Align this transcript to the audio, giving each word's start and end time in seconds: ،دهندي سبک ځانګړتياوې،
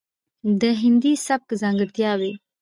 ،دهندي 0.61 1.13
سبک 1.27 1.49
ځانګړتياوې، 1.61 2.31